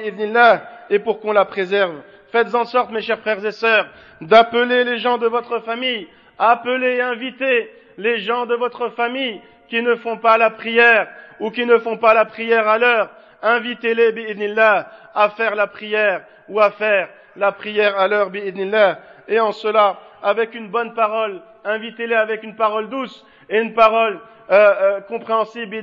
et 0.89 0.99
pour 0.99 1.19
qu'on 1.19 1.33
la 1.33 1.45
préserve. 1.45 2.01
Faites 2.31 2.55
en 2.55 2.65
sorte, 2.65 2.91
mes 2.91 3.01
chers 3.01 3.19
frères 3.19 3.45
et 3.45 3.51
sœurs, 3.51 3.87
d'appeler 4.21 4.83
les 4.83 4.97
gens 4.97 5.17
de 5.17 5.27
votre 5.27 5.59
famille, 5.59 6.07
appelez 6.37 6.95
et 6.95 7.01
invitez 7.01 7.69
les 7.97 8.19
gens 8.19 8.45
de 8.45 8.55
votre 8.55 8.89
famille 8.89 9.41
qui 9.67 9.81
ne 9.81 9.95
font 9.95 10.17
pas 10.17 10.37
la 10.37 10.49
prière 10.49 11.07
ou 11.39 11.51
qui 11.51 11.65
ne 11.65 11.77
font 11.77 11.97
pas 11.97 12.13
la 12.13 12.25
prière 12.25 12.67
à 12.67 12.77
l'heure, 12.77 13.09
invitez-les, 13.41 14.11
bi'idnillah, 14.11 14.87
à 15.13 15.29
faire 15.29 15.55
la 15.55 15.67
prière 15.67 16.21
ou 16.47 16.59
à 16.59 16.71
faire 16.71 17.09
la 17.35 17.51
prière 17.51 17.99
à 17.99 18.07
l'heure, 18.07 18.29
bi'idnillah. 18.29 18.99
Et 19.27 19.39
en 19.39 19.51
cela, 19.51 19.97
avec 20.23 20.55
une 20.55 20.69
bonne 20.69 20.93
parole, 20.93 21.41
invitez-les 21.65 22.15
avec 22.15 22.43
une 22.43 22.55
parole 22.55 22.89
douce 22.89 23.25
et 23.49 23.59
une 23.59 23.73
parole 23.73 24.19
euh, 24.49 24.75
euh, 24.81 25.01
compréhensible, 25.01 25.75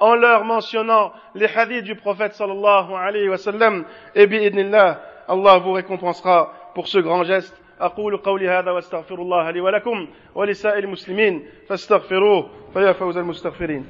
en 0.00 0.14
leur 0.14 0.44
mentionnant 0.44 1.12
les 1.34 1.46
hadiths 1.46 1.84
du 1.84 1.96
prophète 1.96 2.34
sallallahu 2.34 2.94
alayhi 2.94 3.28
wa 3.28 3.38
sallam. 3.38 3.84
Et 4.14 4.26
bi'idnillah, 4.26 5.00
Allah 5.26 5.58
vous 5.58 5.72
récompensera 5.72 6.52
pour 6.74 6.86
ce 6.86 6.98
grand 6.98 7.24
geste. 7.24 7.60
أقول 7.80 8.16
قولي 8.16 8.48
هذا 8.48 8.70
واستغفر 8.70 9.14
الله 9.14 9.50
لي 9.50 9.60
ولكم 9.60 10.08
ولسائر 10.34 10.84
المسلمين 10.84 11.48
فاستغفروه 11.68 12.50
فيا 12.72 12.92
فوز 12.92 13.16
المستغفرين. 13.16 13.86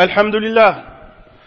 الحمد 0.00 0.34
لله 0.34 0.84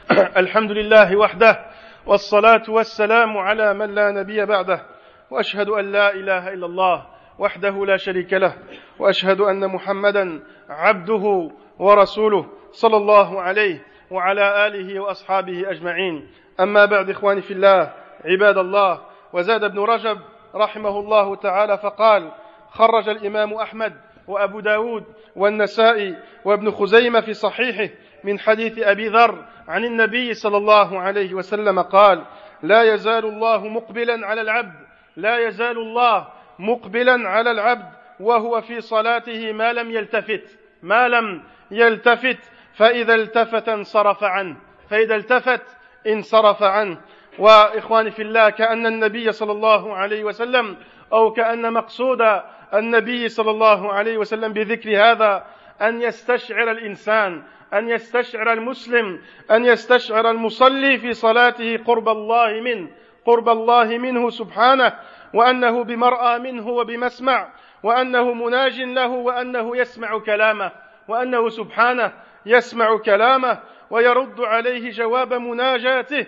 الحمد 0.44 0.72
لله 0.72 1.16
وحده 1.16 1.66
والصلاة 2.06 2.64
والسلام 2.70 3.38
على 3.38 3.74
من 3.74 3.96
لا 3.96 4.12
نبي 4.12 4.46
بعده 4.46 4.86
وأشهد 5.32 5.70
أن 5.70 5.92
لا 5.92 6.14
إله 6.14 6.54
إلا 6.54 6.66
الله 6.66 7.06
وحده 7.40 7.86
لا 7.86 7.98
شريك 7.98 8.34
له 8.34 8.54
وأشهد 9.00 9.42
أن 9.42 9.68
محمدا 9.68 10.44
عبده 10.70 11.52
ورسوله 11.80 12.46
صلى 12.72 12.98
الله 12.98 13.42
عليه 13.42 13.82
وعلى 14.12 14.68
آله 14.68 15.00
وأصحابه 15.00 15.72
أجمعين. 15.72 16.28
أما 16.60 16.86
بعد 16.86 17.10
إخواني 17.10 17.42
في 17.42 17.54
الله 17.54 17.94
عباد 18.26 18.58
الله 18.58 19.09
وزاد 19.34 19.64
ابن 19.64 19.80
رجب 19.80 20.20
رحمه 20.56 21.00
الله 21.00 21.36
تعالى 21.36 21.78
فقال 21.78 22.32
خرج 22.70 23.10
الإمام 23.10 23.54
أحمد 23.54 23.94
وأبو 24.28 24.60
داود 24.60 25.04
والنسائي 25.36 26.18
وابن 26.46 26.72
خزيمة 26.72 27.22
في 27.22 27.34
صحيحه 27.34 27.94
من 28.24 28.40
حديث 28.40 28.80
أبي 28.80 29.08
ذر 29.08 29.46
عن 29.68 29.86
النبي 29.86 30.34
صلى 30.34 30.58
الله 30.58 31.00
عليه 31.00 31.34
وسلم 31.34 31.82
قال 31.82 32.26
لا 32.64 32.94
يزال 32.94 33.26
الله 33.26 33.68
مقبلا 33.68 34.28
على 34.28 34.42
العبد 34.42 34.76
لا 35.16 35.48
يزال 35.48 35.78
الله 35.78 36.28
مقبلا 36.60 37.30
على 37.30 37.52
العبد 37.52 37.90
وهو 38.20 38.62
في 38.62 38.82
صلاته 38.82 39.52
ما 39.52 39.74
لم 39.74 39.92
يلتفت 39.92 40.60
ما 40.84 41.08
لم 41.08 41.44
يلتفت 41.72 42.52
فإذا 42.74 43.16
التفت 43.16 43.70
انصرف 43.70 44.24
عنه 44.24 44.58
فإذا 44.90 45.16
التفت 45.16 45.78
انصرف 46.08 46.64
عنه. 46.64 47.02
وإخواني 47.40 48.12
في 48.12 48.22
الله 48.22 48.50
كأن 48.50 48.86
النبي 48.86 49.32
صلى 49.32 49.52
الله 49.52 49.96
عليه 49.96 50.24
وسلم 50.24 50.78
أو 51.14 51.32
كأن 51.34 51.74
مقصود 51.74 52.42
النبي 52.74 53.30
صلى 53.30 53.52
الله 53.52 53.94
عليه 53.94 54.18
وسلم 54.18 54.54
بذكر 54.54 54.98
هذا 55.12 55.46
أن 55.82 56.02
يستشعر 56.02 56.72
الإنسان 56.72 57.44
أن 57.74 57.90
يستشعر 57.90 58.54
المسلم 58.54 59.20
أن 59.52 59.66
يستشعر 59.66 60.32
المصلي 60.32 60.98
في 60.98 61.14
صلاته 61.14 61.78
قرب 61.78 62.10
الله 62.10 62.62
منه 62.62 62.90
قرب 63.26 63.50
الله 63.50 63.98
منه 63.98 64.30
سبحانه 64.30 64.94
وأنه 65.34 65.84
بمرأى 65.84 66.40
منه 66.40 66.68
وبمسمع 66.68 67.50
وأنه 67.84 68.34
مناج 68.34 68.82
له 68.82 69.08
وأنه 69.08 69.78
يسمع 69.78 70.20
كلامه 70.20 70.72
وأنه 71.08 71.50
سبحانه 71.50 72.14
يسمع 72.46 72.98
كلامه 72.98 73.60
ويرد 73.90 74.42
عليه 74.42 74.92
جواب 74.92 75.34
مناجاته 75.34 76.26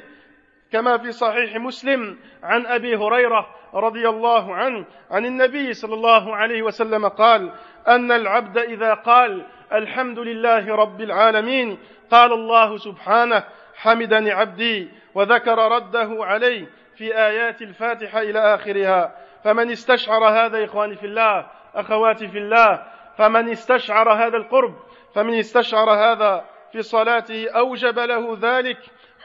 كما 0.72 0.98
في 0.98 1.12
صحيح 1.12 1.56
مسلم 1.56 2.18
عن 2.44 2.66
أبي 2.66 2.96
هريرة 2.96 3.48
رضي 3.74 4.10
الله 4.10 4.56
عنه 4.56 4.86
عن 5.12 5.26
النبي 5.26 5.74
صلى 5.74 5.94
الله 5.94 6.36
عليه 6.36 6.62
وسلم 6.62 7.08
قال 7.08 7.52
أن 7.88 8.12
العبد 8.12 8.58
إذا 8.58 8.94
قال 8.94 9.46
الحمد 9.74 10.20
لله 10.20 10.76
رب 10.76 11.02
العالمين 11.02 11.78
قال 12.12 12.34
الله 12.34 12.78
سبحانه 12.78 13.44
حمدني 13.76 14.32
عبدي 14.32 14.90
وذكر 15.16 15.58
رده 15.72 16.10
عليه 16.20 16.68
في 16.96 17.18
آيات 17.18 17.62
الفاتحة 17.62 18.22
إلى 18.22 18.56
آخرها. 18.56 19.16
فمن 19.44 19.72
استشعر 19.72 20.26
هذا 20.26 20.66
إخواني 20.66 20.96
في 20.96 21.06
الله 21.06 21.48
أخواتي 21.76 22.28
في 22.28 22.38
الله 22.38 22.84
فمن 23.18 23.50
استشعر 23.50 24.14
هذا 24.14 24.38
القرب 24.38 24.76
فمن 25.16 25.34
استشعر 25.40 25.90
هذا 25.90 26.46
في 26.72 26.82
صلاته 26.82 27.50
أوجب 27.50 28.00
له 28.00 28.38
ذلك 28.42 28.78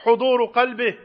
حضور 0.03 0.45
قلبه 0.45 0.97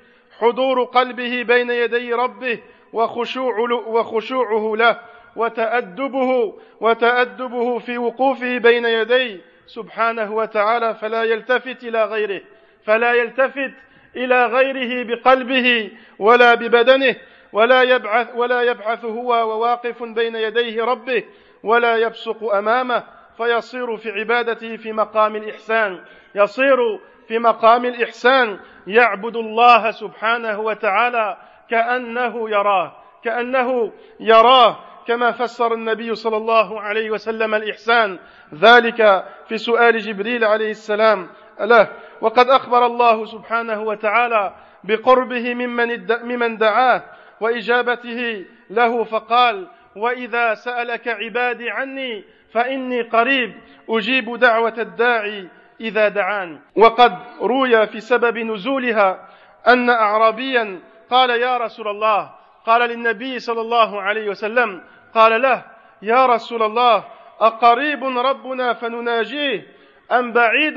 حضور 0.42 0.84
قلبه 0.84 1.42
بين 1.42 1.70
يدي 1.70 2.12
ربه 2.14 2.58
وخشوع 2.92 3.58
وخشوعه 3.86 4.76
له 4.76 5.00
وتأدبه 5.36 6.54
وتأدبه 6.80 7.78
في 7.78 7.98
وقوفه 7.98 8.58
بين 8.58 8.84
يديه 8.84 9.40
سبحانه 9.66 10.34
وتعالى 10.34 10.94
فلا 10.94 11.22
يلتفت 11.22 11.84
إلى 11.84 12.04
غيره 12.04 12.40
فلا 12.84 13.12
يلتفت 13.12 13.72
إلى 14.16 14.46
غيره 14.46 15.02
بقلبه 15.04 15.90
ولا 16.18 16.54
ببدنه 16.54 17.16
ولا 17.52 17.82
يبعث 17.82 18.28
ولا 18.34 18.62
يبعث 18.62 19.04
هو 19.04 19.28
وواقف 19.28 20.02
بين 20.02 20.36
يديه 20.36 20.84
ربه 20.84 21.22
ولا 21.62 21.96
يبصق 21.96 22.54
أمامه 22.54 23.04
فيصير 23.36 23.96
في 23.96 24.10
عبادته 24.10 24.76
في 24.76 24.92
مقام 24.92 25.36
الإحسان 25.36 26.00
يصير 26.34 27.00
في 27.28 27.38
مقام 27.38 27.84
الإحسان 27.84 28.58
يعبد 28.86 29.36
الله 29.36 29.90
سبحانه 29.90 30.60
وتعالى 30.60 31.36
كأنه 31.70 32.50
يراه 32.50 32.92
كأنه 33.24 33.92
يراه 34.20 34.78
كما 35.06 35.32
فسر 35.32 35.74
النبي 35.74 36.14
صلى 36.14 36.36
الله 36.36 36.80
عليه 36.80 37.10
وسلم 37.10 37.54
الإحسان. 37.54 38.18
ذلك 38.54 39.24
في 39.48 39.58
سؤال 39.58 39.98
جبريل 39.98 40.44
عليه 40.44 40.70
السلام 40.70 41.28
له. 41.60 41.88
وقد 42.20 42.48
أخبر 42.48 42.86
الله 42.86 43.24
سبحانه 43.24 43.82
وتعالى 43.82 44.54
بقربه 44.84 45.54
ممن, 45.54 46.06
ممن 46.22 46.56
دعاه 46.56 47.02
وإجابته 47.40 48.44
له 48.70 49.04
فقال 49.04 49.68
وإذا 49.96 50.54
سألك 50.54 51.08
عبادي 51.08 51.70
عني 51.70 52.24
فإني 52.52 53.02
قريب 53.02 53.54
أجيب 53.88 54.36
دعوة 54.36 54.74
الداعي 54.78 55.48
إذا 55.80 56.08
دعان. 56.08 56.60
وقد 56.76 57.18
روي 57.40 57.86
في 57.86 58.00
سبب 58.00 58.38
نزولها 58.38 59.28
أن 59.68 59.90
أعرابيا 59.90 60.80
قال 61.10 61.30
يا 61.30 61.56
رسول 61.56 61.88
الله 61.88 62.30
قال 62.66 62.90
للنبي 62.90 63.38
صلى 63.38 63.60
الله 63.60 64.02
عليه 64.02 64.28
وسلم 64.28 64.82
قال 65.14 65.42
له 65.42 65.64
يا 66.02 66.26
رسول 66.26 66.62
الله 66.62 67.04
أقريب 67.40 68.04
ربنا 68.04 68.72
فنناجيه 68.72 69.66
أم 70.12 70.32
بعيد 70.32 70.74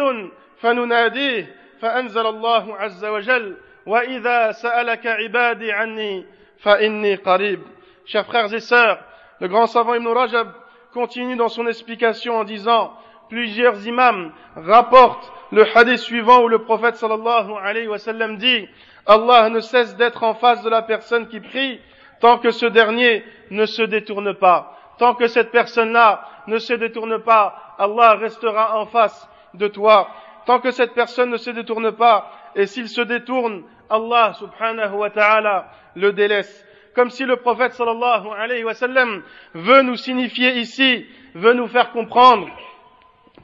فنناديه 0.59 1.55
فأنزل 1.81 2.25
الله 2.27 2.77
عز 2.77 3.05
وجل 3.05 3.57
وإذا 3.85 4.51
سألك 4.51 5.07
عبادي 5.07 5.71
عني 5.71 6.25
فإني 6.59 7.15
قريب. 7.15 7.59
Chers 8.05 8.25
frères 8.25 8.53
et 8.53 8.59
sœurs, 8.59 8.99
le 9.39 9.47
grand 9.47 9.67
savant 9.67 9.95
Ibn 9.95 10.07
Rajab 10.07 10.47
continue 10.93 11.35
dans 11.35 11.49
son 11.49 11.67
explication 11.67 12.37
en 12.37 12.43
disant 12.43 12.93
plusieurs 13.29 13.85
imams 13.87 14.31
rapportent 14.55 15.31
le 15.51 15.65
hadith 15.75 15.99
suivant 15.99 16.43
où 16.43 16.47
le 16.47 16.59
prophète 16.59 16.95
sallallahu 16.95 17.51
alayhi 17.61 17.87
wa 17.87 17.97
dit 18.37 18.67
Allah 19.05 19.49
ne 19.49 19.59
cesse 19.59 19.95
d'être 19.95 20.23
en 20.23 20.33
face 20.33 20.63
de 20.63 20.69
la 20.69 20.81
personne 20.81 21.27
qui 21.27 21.39
prie 21.39 21.79
tant 22.19 22.39
que 22.39 22.51
ce 22.51 22.65
dernier 22.65 23.23
ne 23.51 23.65
se 23.65 23.83
détourne 23.83 24.33
pas. 24.33 24.77
Tant 24.97 25.13
que 25.13 25.27
cette 25.27 25.51
personne-là 25.51 26.27
ne 26.47 26.57
se 26.57 26.73
détourne 26.73 27.19
pas, 27.19 27.75
Allah 27.77 28.15
restera 28.15 28.79
en 28.79 28.85
face 28.85 29.29
de 29.53 29.67
toi. 29.67 30.07
Tant 30.45 30.59
que 30.59 30.71
cette 30.71 30.93
personne 30.93 31.29
ne 31.29 31.37
se 31.37 31.49
détourne 31.49 31.91
pas, 31.91 32.31
et 32.55 32.65
s'il 32.65 32.87
se 32.87 33.01
détourne, 33.01 33.63
Allah 33.89 34.33
subhanahu 34.33 34.93
wa 34.93 35.09
ta'ala 35.09 35.67
le 35.95 36.13
délaisse. 36.13 36.65
Comme 36.95 37.09
si 37.09 37.25
le 37.25 37.35
prophète 37.35 37.73
sallallahu 37.73 38.27
alayhi 38.37 38.63
wa 38.63 38.73
sallam 38.73 39.21
veut 39.53 39.81
nous 39.81 39.97
signifier 39.97 40.57
ici, 40.57 41.05
veut 41.33 41.53
nous 41.53 41.67
faire 41.67 41.91
comprendre 41.91 42.47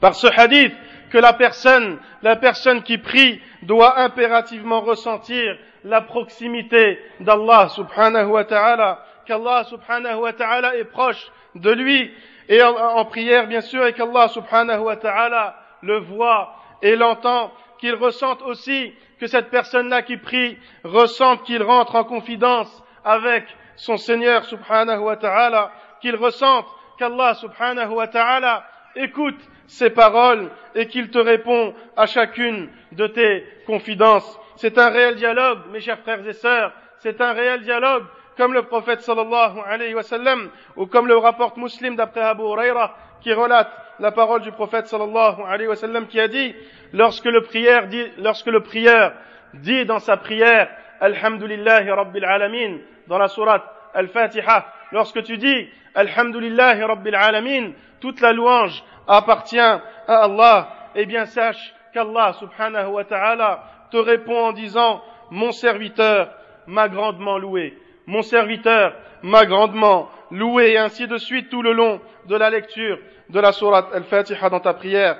par 0.02 0.16
ce 0.16 0.26
hadith 0.26 0.74
que 1.10 1.18
la 1.18 1.32
personne, 1.32 1.98
la 2.22 2.34
personne 2.34 2.82
qui 2.82 2.98
prie 2.98 3.40
doit 3.62 4.00
impérativement 4.00 4.80
ressentir 4.80 5.56
la 5.84 6.00
proximité 6.00 6.98
d'Allah 7.20 7.68
subhanahu 7.68 8.26
wa 8.26 8.44
ta'ala, 8.44 9.04
qu'Allah 9.26 9.62
subhanahu 9.64 10.16
wa 10.16 10.32
ta'ala 10.32 10.76
est 10.76 10.86
proche 10.86 11.30
de 11.54 11.70
lui 11.70 12.10
et 12.48 12.60
en, 12.64 13.04
prière 13.04 13.46
bien 13.46 13.60
sûr 13.60 13.86
et 13.86 13.92
qu'Allah 13.92 14.26
subhanahu 14.26 14.80
wa 14.80 14.96
ta'ala 14.96 15.54
le 15.82 15.98
voit 15.98 16.56
et 16.82 16.96
l'entend, 16.96 17.52
qu'il 17.78 17.94
ressente 17.94 18.42
aussi 18.42 18.92
que 19.20 19.28
cette 19.28 19.50
personne-là 19.50 20.02
qui 20.02 20.16
prie 20.16 20.58
ressente 20.82 21.44
qu'il 21.44 21.62
rentre 21.62 21.94
en 21.94 22.02
confidence 22.02 22.82
avec 23.04 23.44
son 23.76 23.96
Seigneur 23.96 24.44
subhanahu 24.46 24.98
wa 24.98 25.16
ta'ala, 25.16 25.70
qu'il 26.00 26.16
ressente 26.16 26.66
qu'Allah 26.98 27.34
subhanahu 27.34 27.92
wa 27.92 28.08
ta'ala 28.08 28.64
écoute 28.96 29.38
ses 29.66 29.90
paroles 29.90 30.50
et 30.74 30.86
qu'il 30.86 31.10
te 31.10 31.18
répond 31.18 31.74
à 31.96 32.06
chacune 32.06 32.68
de 32.92 33.06
tes 33.06 33.46
confidences. 33.66 34.38
C'est 34.56 34.78
un 34.78 34.90
réel 34.90 35.16
dialogue, 35.16 35.60
mes 35.70 35.80
chers 35.80 35.98
frères 36.00 36.26
et 36.26 36.32
sœurs, 36.32 36.72
c'est 36.98 37.20
un 37.20 37.32
réel 37.32 37.62
dialogue, 37.62 38.04
comme 38.36 38.54
le 38.54 38.62
prophète 38.62 39.00
sallallahu 39.00 39.58
alayhi 39.66 39.94
wa 39.94 40.02
sallam, 40.02 40.50
ou 40.76 40.86
comme 40.86 41.06
le 41.06 41.16
rapporte 41.16 41.56
Muslim 41.56 41.96
d'après 41.96 42.20
Abu 42.20 42.42
Huraira, 42.42 42.96
qui 43.20 43.32
relate 43.32 43.70
la 43.98 44.12
parole 44.12 44.42
du 44.42 44.52
prophète 44.52 44.86
sallallahu 44.86 45.42
alayhi 45.46 45.68
wa 45.68 45.76
sallam, 45.76 46.06
qui 46.06 46.20
a 46.20 46.28
dit, 46.28 46.54
lorsque 46.92 47.24
le 47.24 47.42
prière 47.42 47.88
dit, 47.88 48.06
lorsque 48.18 48.46
le 48.46 48.60
prieur 48.60 49.12
dit 49.54 49.84
dans 49.84 49.98
sa 49.98 50.16
prière, 50.16 50.68
Alhamdulillahi 51.00 51.90
Rabbil 51.90 52.24
Alamin, 52.24 52.78
dans 53.08 53.18
la 53.18 53.28
sourate 53.28 53.64
Al-Fatiha, 53.94 54.66
lorsque 54.92 55.22
tu 55.24 55.36
dis, 55.36 55.68
Alhamdulillahi 55.94 56.82
Rabbil 56.82 57.14
Alamin, 57.14 57.72
toute 58.00 58.20
la 58.20 58.32
louange 58.32 58.82
appartient 59.06 59.58
à 59.58 59.82
Allah, 60.06 60.68
eh 60.94 61.06
bien 61.06 61.26
sache 61.26 61.74
qu'Allah 61.92 62.32
subhanahu 62.38 62.92
wa 62.92 63.04
ta'ala 63.04 63.64
te 63.90 63.96
répond 63.96 64.46
en 64.46 64.52
disant, 64.52 65.02
mon 65.30 65.52
serviteur 65.52 66.30
m'a 66.66 66.88
grandement 66.88 67.38
loué, 67.38 67.78
mon 68.06 68.22
serviteur 68.22 68.94
m'a 69.22 69.44
grandement 69.44 70.08
loué, 70.30 70.72
et 70.72 70.78
ainsi 70.78 71.06
de 71.06 71.18
suite 71.18 71.50
tout 71.50 71.62
le 71.62 71.72
long 71.72 72.00
de 72.26 72.36
la 72.36 72.50
lecture 72.50 72.98
de 73.28 73.40
la 73.40 73.52
sourate 73.52 73.88
Al-Fatiha 73.94 74.48
dans 74.50 74.60
ta 74.60 74.74
prière. 74.74 75.18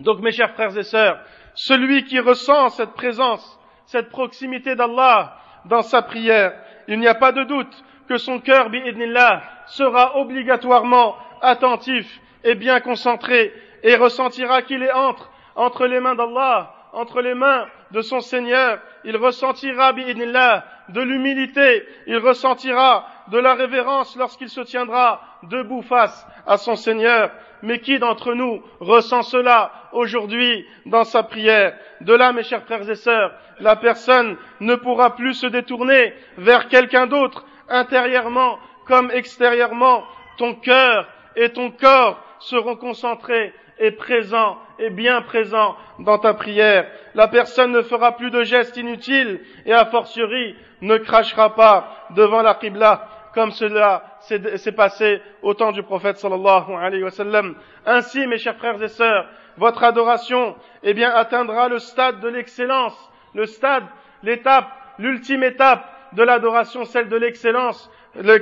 Donc 0.00 0.20
mes 0.20 0.32
chers 0.32 0.52
frères 0.52 0.76
et 0.76 0.82
sœurs, 0.82 1.18
celui 1.54 2.04
qui 2.04 2.18
ressent 2.18 2.70
cette 2.70 2.92
présence, 2.92 3.60
cette 3.86 4.08
proximité 4.08 4.74
d'Allah 4.74 5.36
dans 5.66 5.82
sa 5.82 6.02
prière, 6.02 6.52
il 6.88 6.98
n'y 6.98 7.06
a 7.06 7.14
pas 7.14 7.32
de 7.32 7.44
doute 7.44 7.84
que 8.08 8.16
son 8.16 8.40
cœur, 8.40 8.70
bi'idnillah, 8.70 9.42
sera 9.66 10.18
obligatoirement 10.18 11.16
attentif 11.42 12.20
et 12.42 12.54
bien 12.54 12.80
concentré 12.80 13.52
et 13.82 13.96
ressentira 13.96 14.62
qu'il 14.62 14.82
est 14.82 14.92
entre, 14.92 15.30
entre 15.56 15.86
les 15.86 16.00
mains 16.00 16.14
d'Allah, 16.14 16.74
entre 16.92 17.20
les 17.20 17.34
mains 17.34 17.66
de 17.90 18.00
son 18.00 18.20
Seigneur. 18.20 18.78
Il 19.04 19.16
ressentira, 19.16 19.92
bi'idnillah, 19.92 20.64
de 20.88 21.00
l'humilité. 21.00 21.86
Il 22.06 22.18
ressentira 22.18 23.06
de 23.28 23.38
la 23.38 23.54
révérence 23.54 24.16
lorsqu'il 24.16 24.48
se 24.48 24.60
tiendra 24.60 25.20
debout 25.44 25.82
face 25.82 26.26
à 26.46 26.56
son 26.56 26.76
Seigneur. 26.76 27.30
Mais 27.62 27.78
qui 27.80 27.98
d'entre 27.98 28.34
nous 28.34 28.62
ressent 28.80 29.22
cela 29.22 29.72
aujourd'hui 29.92 30.66
dans 30.86 31.04
sa 31.04 31.22
prière? 31.22 31.74
De 32.02 32.12
là, 32.12 32.32
mes 32.32 32.42
chers 32.42 32.62
frères 32.64 32.88
et 32.88 32.94
sœurs, 32.94 33.32
la 33.60 33.76
personne 33.76 34.36
ne 34.60 34.74
pourra 34.74 35.14
plus 35.16 35.34
se 35.34 35.46
détourner 35.46 36.14
vers 36.36 36.68
quelqu'un 36.68 37.06
d'autre, 37.06 37.46
intérieurement 37.68 38.58
comme 38.86 39.10
extérieurement. 39.10 40.04
Ton 40.36 40.54
cœur 40.54 41.06
et 41.36 41.50
ton 41.50 41.70
corps 41.70 42.20
seront 42.40 42.76
concentrés 42.76 43.52
et 43.78 43.90
présents 43.90 44.58
et 44.78 44.90
bien 44.90 45.22
présents 45.22 45.76
dans 45.98 46.18
ta 46.18 46.34
prière. 46.34 46.86
La 47.14 47.28
personne 47.28 47.72
ne 47.72 47.82
fera 47.82 48.16
plus 48.16 48.30
de 48.30 48.42
gestes 48.42 48.76
inutiles 48.76 49.40
et 49.66 49.72
a 49.72 49.84
fortiori 49.86 50.56
ne 50.80 50.96
crachera 50.98 51.54
pas 51.54 52.06
devant 52.10 52.42
la 52.42 52.54
Qibla 52.54 53.08
comme 53.34 53.50
cela 53.50 54.04
s'est 54.20 54.72
passé 54.72 55.20
au 55.42 55.54
temps 55.54 55.72
du 55.72 55.82
prophète 55.82 56.18
sallallahu 56.18 56.72
alayhi 56.78 57.02
wa 57.02 57.10
sallam. 57.10 57.56
Ainsi, 57.84 58.26
mes 58.28 58.38
chers 58.38 58.56
frères 58.56 58.80
et 58.80 58.88
sœurs, 58.88 59.26
votre 59.56 59.82
adoration, 59.82 60.54
eh 60.84 60.94
bien, 60.94 61.10
atteindra 61.10 61.68
le 61.68 61.80
stade 61.80 62.20
de 62.20 62.28
l'excellence, 62.28 62.96
le 63.34 63.46
stade, 63.46 63.84
l'étape, 64.22 64.68
l'ultime 64.98 65.42
étape 65.42 65.84
de 66.14 66.22
l'adoration, 66.22 66.84
celle 66.84 67.08
de 67.08 67.16
l'excellence, 67.16 67.90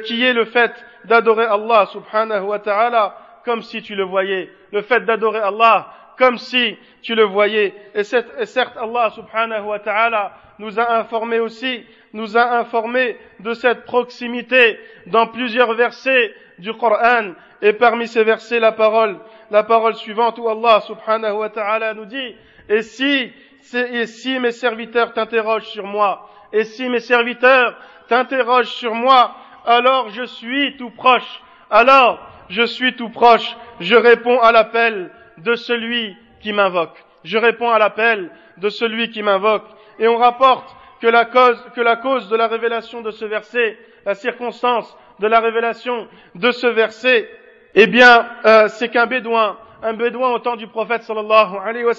qui 0.04 0.24
est 0.24 0.32
le 0.32 0.44
fait 0.44 0.72
d'adorer 1.04 1.46
Allah 1.46 1.86
subhanahu 1.86 2.44
wa 2.44 2.58
ta'ala 2.58 3.16
comme 3.44 3.62
si 3.62 3.82
tu 3.82 3.94
le 3.94 4.04
voyais, 4.04 4.50
le 4.70 4.82
fait 4.82 5.00
d'adorer 5.00 5.40
Allah 5.40 5.88
comme 6.18 6.38
si 6.38 6.76
tu 7.02 7.14
le 7.14 7.24
voyais. 7.24 7.74
Et, 7.94 8.04
certes, 8.04 8.76
Allah 8.76 9.10
subhanahu 9.10 9.64
wa 9.64 9.78
ta'ala 9.78 10.32
nous 10.58 10.78
a 10.78 10.98
informé 10.98 11.40
aussi, 11.40 11.84
nous 12.12 12.36
a 12.36 12.58
informé 12.58 13.16
de 13.40 13.54
cette 13.54 13.84
proximité 13.84 14.78
dans 15.06 15.26
plusieurs 15.26 15.74
versets 15.74 16.34
du 16.58 16.72
Coran. 16.74 17.32
Et 17.62 17.72
parmi 17.72 18.06
ces 18.06 18.24
versets, 18.24 18.60
la 18.60 18.72
parole, 18.72 19.18
la 19.50 19.62
parole 19.62 19.94
suivante 19.94 20.38
où 20.38 20.48
Allah 20.48 20.80
subhanahu 20.82 21.38
wa 21.38 21.48
ta'ala 21.48 21.94
nous 21.94 22.04
dit, 22.04 22.36
et 22.68 22.82
si, 22.82 23.32
et 23.74 24.06
si 24.06 24.38
mes 24.38 24.52
serviteurs 24.52 25.12
t'interrogent 25.12 25.68
sur 25.68 25.86
moi, 25.86 26.28
et 26.52 26.64
si 26.64 26.88
mes 26.88 27.00
serviteurs 27.00 27.74
t'interrogent 28.08 28.72
sur 28.74 28.94
moi, 28.94 29.34
alors 29.64 30.10
je 30.10 30.24
suis 30.24 30.76
tout 30.76 30.90
proche. 30.90 31.42
Alors 31.70 32.20
je 32.48 32.62
suis 32.62 32.94
tout 32.94 33.08
proche. 33.08 33.56
Je 33.80 33.96
réponds 33.96 34.40
à 34.40 34.52
l'appel 34.52 35.10
de 35.38 35.54
celui 35.54 36.16
qui 36.40 36.52
m'invoque. 36.52 37.02
Je 37.24 37.38
réponds 37.38 37.70
à 37.70 37.78
l'appel 37.78 38.30
de 38.58 38.68
celui 38.68 39.10
qui 39.10 39.22
m'invoque. 39.22 39.66
Et 39.98 40.08
on 40.08 40.16
rapporte 40.16 40.76
que 41.00 41.06
la 41.06 41.24
cause, 41.24 42.28
de 42.28 42.36
la 42.36 42.46
révélation 42.46 43.00
de 43.00 43.10
ce 43.10 43.24
verset, 43.24 43.78
la 44.04 44.14
circonstance 44.14 44.96
de 45.20 45.26
la 45.26 45.40
révélation 45.40 46.08
de 46.34 46.50
ce 46.52 46.66
verset, 46.66 47.28
eh 47.74 47.86
bien, 47.86 48.28
euh, 48.44 48.68
c'est 48.68 48.88
qu'un 48.88 49.06
bédouin, 49.06 49.56
un 49.82 49.94
bédouin 49.94 50.30
au 50.30 50.38
temps 50.38 50.56
du 50.56 50.66
prophète 50.66 51.02
sallallahu 51.02 51.56
alayhi 51.64 51.84
wa 51.84 51.94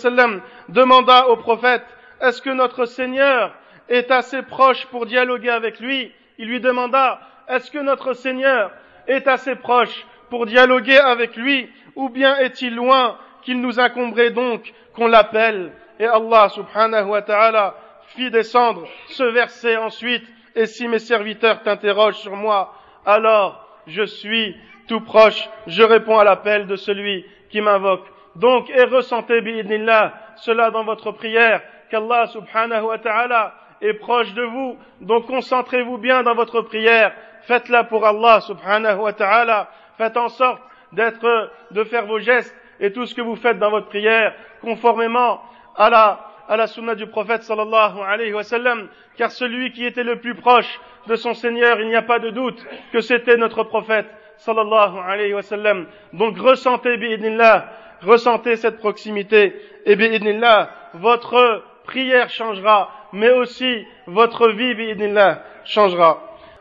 demanda 0.69 1.27
au 1.27 1.37
prophète, 1.37 1.83
est-ce 2.21 2.41
que 2.41 2.49
notre 2.49 2.85
Seigneur 2.85 3.53
est 3.89 4.11
assez 4.11 4.41
proche 4.41 4.85
pour 4.87 5.05
dialoguer 5.05 5.49
avec 5.49 5.79
lui? 5.79 6.11
Il 6.37 6.47
lui 6.47 6.59
demanda, 6.59 7.19
est-ce 7.47 7.71
que 7.71 7.79
notre 7.79 8.13
Seigneur 8.13 8.71
est 9.07 9.27
assez 9.27 9.55
proche 9.55 10.05
pour 10.29 10.45
dialoguer 10.45 10.97
avec 10.97 11.35
lui, 11.35 11.69
ou 11.95 12.09
bien 12.09 12.35
est-il 12.37 12.73
loin 12.73 13.17
qu'il 13.43 13.61
nous 13.61 13.79
incomberait 13.79 14.31
donc 14.31 14.73
qu'on 14.95 15.07
l'appelle 15.07 15.71
Et 15.99 16.05
Allah 16.05 16.49
subhanahu 16.49 17.09
wa 17.09 17.21
ta'ala 17.21 17.75
fit 18.07 18.31
descendre 18.31 18.87
ce 19.09 19.23
verset 19.23 19.77
ensuite, 19.77 20.25
et 20.55 20.65
si 20.65 20.87
mes 20.87 20.99
serviteurs 20.99 21.61
t'interrogent 21.61 22.17
sur 22.17 22.35
moi, 22.35 22.73
alors 23.05 23.67
je 23.87 24.03
suis 24.03 24.55
tout 24.87 25.01
proche, 25.01 25.49
je 25.67 25.83
réponds 25.83 26.19
à 26.19 26.23
l'appel 26.23 26.67
de 26.67 26.75
celui 26.75 27.25
qui 27.49 27.61
m'invoque. 27.61 28.05
Donc, 28.35 28.69
et 28.69 28.83
ressentez, 28.83 29.41
bi'idnillah, 29.41 30.13
cela 30.37 30.71
dans 30.71 30.83
votre 30.83 31.11
prière, 31.11 31.61
qu'Allah 31.89 32.27
subhanahu 32.27 32.85
wa 32.85 32.97
ta'ala 32.97 33.53
est 33.83 33.93
proche 33.93 34.33
de 34.33 34.43
vous. 34.43 34.77
Donc 35.01 35.27
concentrez-vous 35.27 35.97
bien 35.97 36.23
dans 36.23 36.33
votre 36.33 36.61
prière. 36.61 37.13
Faites-la 37.41 37.83
pour 37.83 38.05
Allah 38.05 38.39
subhanahu 38.41 38.99
wa 38.99 39.13
ta'ala. 39.13 39.69
Faites 39.97 40.17
en 40.17 40.29
sorte 40.29 40.61
d'être, 40.93 41.51
de 41.71 41.83
faire 41.83 42.05
vos 42.05 42.19
gestes 42.19 42.55
et 42.79 42.91
tout 42.91 43.05
ce 43.05 43.13
que 43.13 43.21
vous 43.21 43.35
faites 43.35 43.59
dans 43.59 43.69
votre 43.69 43.87
prière 43.87 44.33
conformément 44.61 45.41
à 45.75 45.89
la, 45.89 46.19
à 46.47 46.55
la 46.55 46.67
sunna 46.67 46.95
du 46.95 47.07
prophète 47.07 47.43
sallallahu 47.43 47.99
alayhi 48.07 48.33
wa 48.33 48.43
sallam. 48.43 48.87
Car 49.17 49.31
celui 49.31 49.71
qui 49.71 49.85
était 49.85 50.03
le 50.03 50.19
plus 50.19 50.35
proche 50.35 50.79
de 51.07 51.15
son 51.15 51.33
Seigneur, 51.33 51.79
il 51.81 51.87
n'y 51.87 51.95
a 51.95 52.01
pas 52.01 52.19
de 52.19 52.29
doute 52.29 52.65
que 52.93 53.01
c'était 53.01 53.37
notre 53.37 53.63
prophète 53.63 54.07
sallallahu 54.37 54.97
alayhi 55.05 55.33
wa 55.33 55.41
sallam. 55.41 55.87
Donc 56.13 56.37
ressentez 56.37 56.97
bi'idnillah, 56.97 57.65
ressentez 58.01 58.55
cette 58.55 58.79
proximité 58.79 59.53
et 59.85 59.95
bi'idnillah, 59.97 60.69
votre 60.93 61.63
prière 61.83 62.29
changera 62.29 62.89
mais 63.12 63.30
aussi 63.30 63.86
votre 64.06 64.48
vie 64.50 64.74
bi'idnillah 64.74 65.42
changera. 65.64 66.20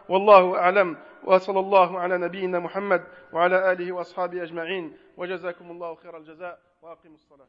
Wallahu 0.10 0.56
a'lam. 0.56 0.98
وصلى 1.28 1.60
الله 1.60 2.00
على 2.00 2.18
نبينا 2.18 2.60
محمد 2.60 3.04
وعلى 3.34 3.72
آله 3.72 3.92
وأصحابه 3.92 4.44
أجمعين 4.44 4.98
وجزاكم 5.18 5.72
الله 5.72 5.96
خير 5.96 6.18
الجزاء 6.18 6.60
وأقيموا 6.82 7.16
الصلاة 7.16 7.48